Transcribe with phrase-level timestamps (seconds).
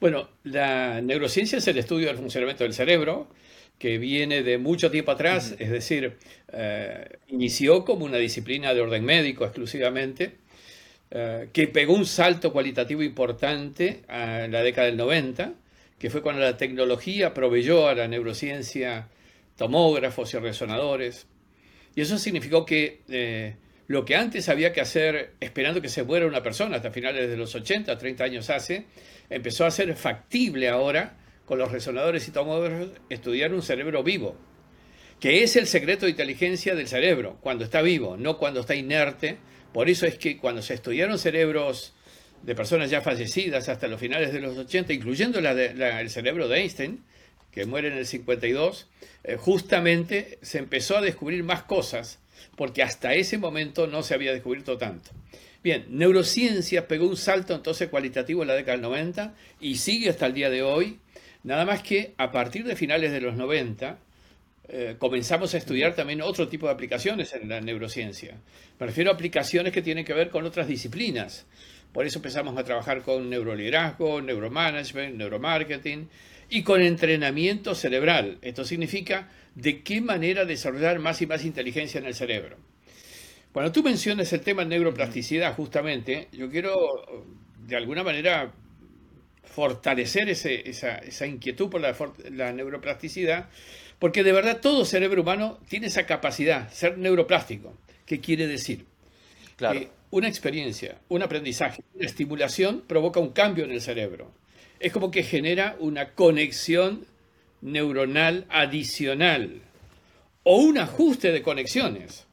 [0.00, 3.28] Bueno, la neurociencia es el estudio del funcionamiento del cerebro,
[3.80, 6.16] que viene de mucho tiempo atrás, es decir,
[6.52, 10.36] eh, inició como una disciplina de orden médico exclusivamente,
[11.10, 15.54] eh, que pegó un salto cualitativo importante en la década del 90,
[15.98, 19.08] que fue cuando la tecnología proveyó a la neurociencia
[19.56, 21.26] tomógrafos y resonadores.
[21.96, 23.56] Y eso significó que eh,
[23.88, 27.36] lo que antes había que hacer esperando que se muera una persona hasta finales de
[27.38, 28.84] los 80, 30 años hace,
[29.30, 31.16] empezó a ser factible ahora
[31.46, 34.36] con los resonadores y tomógrafos estudiar un cerebro vivo,
[35.18, 39.38] que es el secreto de inteligencia del cerebro, cuando está vivo, no cuando está inerte.
[39.72, 41.94] Por eso es que cuando se estudiaron cerebros
[42.42, 47.04] de personas ya fallecidas hasta los finales de los 80, incluyendo el cerebro de Einstein,
[47.50, 48.86] que muere en el 52,
[49.24, 52.18] eh, justamente se empezó a descubrir más cosas,
[52.56, 55.10] porque hasta ese momento no se había descubierto tanto.
[55.62, 60.26] Bien, neurociencia pegó un salto entonces cualitativo en la década del 90 y sigue hasta
[60.26, 60.98] el día de hoy
[61.44, 63.98] Nada más que a partir de finales de los 90
[64.68, 68.36] eh, comenzamos a estudiar también otro tipo de aplicaciones en la neurociencia.
[68.78, 71.46] Me refiero a aplicaciones que tienen que ver con otras disciplinas.
[71.92, 76.08] Por eso empezamos a trabajar con neuroliderazgo, neuromanagement, neuromarketing
[76.50, 78.38] y con entrenamiento cerebral.
[78.42, 82.56] Esto significa de qué manera desarrollar más y más inteligencia en el cerebro.
[83.52, 87.26] Cuando tú mencionas el tema neuroplasticidad, justamente, yo quiero
[87.66, 88.52] de alguna manera
[89.42, 93.48] fortalecer esa, inquietud por la, neuroplasticidad,
[93.98, 97.74] porque de verdad todo cerebro humano tiene esa capacidad, ser neuroplástico.
[98.06, 98.86] ¿Qué quiere decir?
[99.56, 99.80] Claro.
[99.80, 104.30] Que una experiencia, un aprendizaje, una estimulación provoca un cambio en el cerebro.
[104.80, 107.06] Es como que genera una conexión
[107.60, 109.60] neuronal adicional
[110.44, 112.26] o un ajuste de conexiones.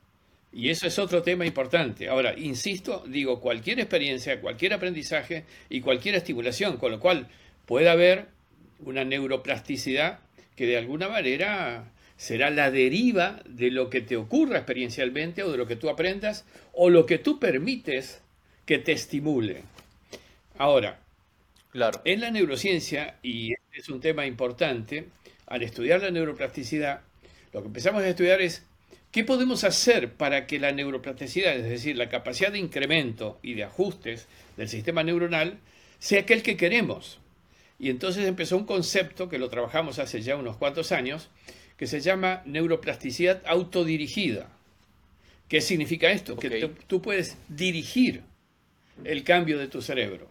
[0.53, 2.07] Y eso es otro tema importante.
[2.07, 7.27] Ahora, insisto, digo, cualquier experiencia, cualquier aprendizaje y cualquier estimulación, con lo cual
[7.65, 8.27] puede haber
[8.79, 10.19] una neuroplasticidad
[10.55, 15.57] que de alguna manera será la deriva de lo que te ocurra experiencialmente o de
[15.57, 18.21] lo que tú aprendas o lo que tú permites
[18.65, 19.63] que te estimule.
[20.57, 20.99] Ahora,
[21.75, 22.01] claro.
[22.05, 25.07] en la neurociencia, y este es un tema importante,
[25.47, 27.01] al estudiar la neuroplasticidad,
[27.53, 28.63] lo que empezamos a estudiar es
[29.15, 33.63] ¿Qué podemos hacer para que la neuroplasticidad, es decir, la capacidad de incremento y de
[33.63, 34.27] ajustes
[34.57, 35.57] del sistema neuronal,
[35.99, 37.19] sea aquel que queremos?
[37.79, 41.29] Y entonces empezó un concepto que lo trabajamos hace ya unos cuantos años,
[41.77, 44.49] que se llama neuroplasticidad autodirigida.
[45.47, 46.35] ¿Qué significa esto?
[46.35, 48.21] Que tú puedes dirigir
[49.05, 50.27] el cambio de tu cerebro.